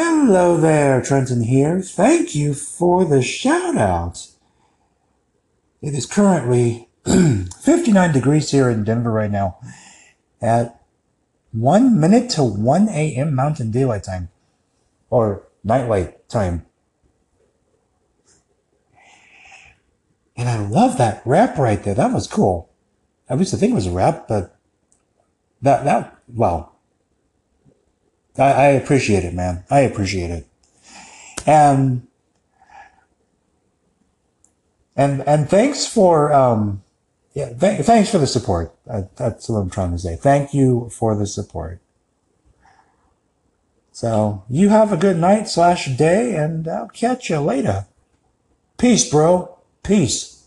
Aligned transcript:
Hello 0.00 0.56
there, 0.56 1.02
Trenton 1.02 1.42
here. 1.42 1.80
Thank 1.80 2.32
you 2.32 2.54
for 2.54 3.04
the 3.04 3.20
shout 3.20 3.76
out. 3.76 4.28
It 5.82 5.92
is 5.92 6.06
currently 6.06 6.88
59 7.04 8.12
degrees 8.12 8.52
here 8.52 8.70
in 8.70 8.84
Denver 8.84 9.10
right 9.10 9.28
now 9.28 9.58
at 10.40 10.80
1 11.50 11.98
minute 11.98 12.30
to 12.30 12.44
1 12.44 12.88
a.m. 12.90 13.34
Mountain 13.34 13.72
Daylight 13.72 14.04
Time 14.04 14.28
or 15.10 15.48
Nightlight 15.64 16.28
Time. 16.28 16.64
And 20.36 20.48
I 20.48 20.58
love 20.64 20.96
that 20.98 21.22
rap 21.24 21.58
right 21.58 21.82
there. 21.82 21.96
That 21.96 22.12
was 22.12 22.28
cool. 22.28 22.70
I 23.28 23.34
used 23.34 23.50
to 23.50 23.56
think 23.56 23.72
it 23.72 23.74
was 23.74 23.88
a 23.88 23.90
rap, 23.90 24.28
but 24.28 24.56
that, 25.60 25.84
that, 25.84 26.16
wow. 26.28 26.70
I, 28.38 28.52
I 28.52 28.66
appreciate 28.68 29.24
it, 29.24 29.34
man. 29.34 29.64
I 29.70 29.80
appreciate 29.80 30.30
it. 30.30 30.46
And, 31.46 32.06
and, 34.96 35.22
and 35.22 35.48
thanks 35.48 35.86
for, 35.86 36.32
um, 36.32 36.82
yeah, 37.34 37.52
th- 37.52 37.84
thanks 37.84 38.10
for 38.10 38.18
the 38.18 38.26
support. 38.26 38.74
Uh, 38.88 39.02
that's 39.16 39.48
what 39.48 39.58
I'm 39.58 39.70
trying 39.70 39.92
to 39.92 39.98
say. 39.98 40.16
Thank 40.16 40.54
you 40.54 40.90
for 40.90 41.14
the 41.14 41.26
support. 41.26 41.80
So 43.92 44.44
you 44.48 44.68
have 44.68 44.92
a 44.92 44.96
good 44.96 45.16
night 45.16 45.48
slash 45.48 45.86
day 45.96 46.36
and 46.36 46.68
I'll 46.68 46.88
catch 46.88 47.30
you 47.30 47.40
later. 47.40 47.86
Peace, 48.76 49.08
bro. 49.10 49.58
Peace. 49.82 50.37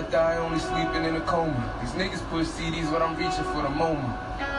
I 0.00 0.02
die 0.10 0.36
only 0.36 0.58
sleeping 0.58 1.04
in 1.04 1.16
a 1.16 1.20
coma. 1.22 1.78
These 1.80 1.92
niggas 1.92 2.20
push 2.28 2.46
CDs 2.46 2.92
when 2.92 3.00
I'm 3.02 3.16
reaching 3.16 3.44
for 3.44 3.62
the 3.62 3.70
moment. 3.70 4.49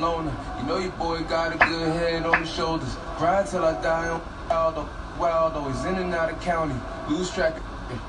Loner. 0.00 0.34
You 0.58 0.66
know 0.66 0.78
your 0.78 0.92
boy 0.92 1.22
got 1.24 1.54
a 1.54 1.58
good 1.58 1.92
head 1.92 2.24
on 2.24 2.40
his 2.40 2.50
shoulders. 2.50 2.96
Ride 3.20 3.46
till 3.46 3.64
I 3.64 3.80
die 3.82 4.08
on 4.08 4.22
wild, 4.48 4.88
wild, 5.18 5.52
always 5.54 5.84
in 5.84 5.96
and 5.96 6.14
out 6.14 6.32
of 6.32 6.40
county. 6.40 6.74
Lose 7.08 7.30
track 7.30 7.56
of 7.56 7.62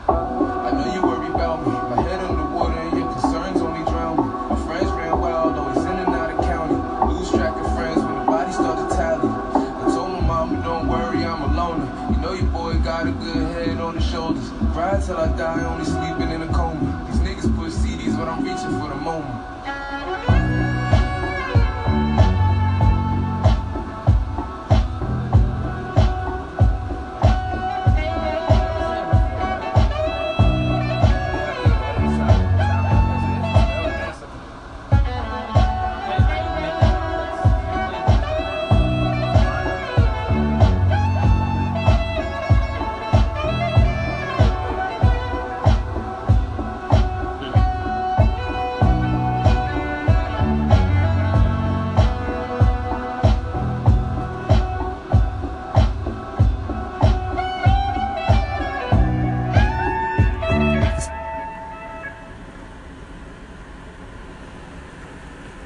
I 0.08 0.72
know 0.72 0.94
you 0.94 1.02
worry 1.02 1.28
about 1.28 1.66
me. 1.66 1.74
My 1.74 2.02
head 2.04 2.20
under 2.22 2.46
water 2.56 2.80
and 2.80 2.98
your 2.98 3.12
concerns 3.12 3.62
only 3.62 3.84
drown 3.92 4.18
me. 4.18 4.24
My 4.24 4.66
friends 4.68 4.92
ran 4.92 5.20
wild, 5.20 5.58
always 5.58 5.80
in 5.80 5.98
and 5.98 6.16
out 6.16 6.32
of 6.32 6.46
county. 6.46 6.76
Lose 7.14 7.30
track 7.30 7.56
of 7.58 7.76
friends 7.76 7.98
when 7.98 8.20
the 8.20 8.26
body 8.26 8.52
start 8.54 8.90
to 8.90 8.96
tally. 8.96 9.28
I 9.28 9.90
told 9.90 10.12
my 10.14 10.22
mama, 10.22 10.64
don't 10.64 10.88
worry, 10.88 11.26
I'm 11.26 11.42
a 11.42 11.58
loner. 11.58 11.90
You 12.14 12.22
know 12.22 12.34
your 12.34 12.52
boy 12.52 12.76
got 12.80 13.08
a 13.08 13.12
good 13.12 13.48
head 13.56 13.78
on 13.80 13.96
his 13.96 14.06
shoulders. 14.10 14.48
Ride 14.78 15.04
till 15.04 15.18
I 15.18 15.36
die, 15.36 15.66
only 15.66 15.86
sleeping 15.86 16.30
in 16.32 16.42
a 16.44 16.54
coma. 16.54 17.08
These 17.12 17.22
niggas 17.22 17.56
push 17.58 17.74
CDs 17.74 18.16
but 18.18 18.28
I'm 18.30 18.44
reaching 18.44 18.80
for 18.80 18.88
the 18.88 19.02
moment. 19.02 19.52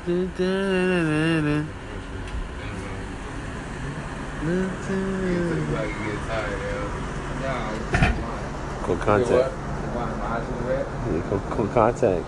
Cool 0.06 0.28
contact. 8.98 9.54
Cool, 11.28 11.42
cool 11.50 11.68
contact. 11.70 12.24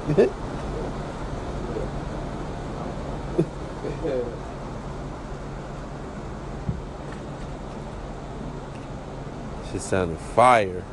She 9.72 9.78
sounded 9.78 10.18
fire. 10.18 10.84